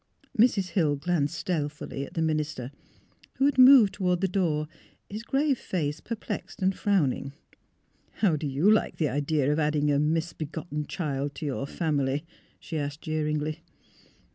Mrs. 0.35 0.69
Hill 0.69 0.95
glanced 0.95 1.37
stealthily 1.37 2.03
at 2.07 2.15
the 2.15 2.23
minister, 2.23 2.71
who 3.35 3.45
had 3.45 3.59
moved 3.59 3.93
toward 3.93 4.19
the 4.21 4.27
door, 4.27 4.67
his 5.11 5.21
grave 5.21 5.59
face 5.59 5.99
per 5.99 6.15
plexed 6.15 6.59
and 6.63 6.75
frowning." 6.75 7.33
How 8.21 8.35
do 8.35 8.47
you 8.47 8.67
like 8.71 8.95
the 8.97 9.09
idea 9.09 9.51
of 9.53 9.59
adding 9.59 9.91
a 9.91 9.99
misbe 9.99 10.51
gotten 10.51 10.87
child 10.87 11.35
to 11.35 11.45
your 11.45 11.67
family?" 11.67 12.25
she 12.59 12.79
asked, 12.79 13.01
jeer 13.01 13.25
ingly. 13.27 13.59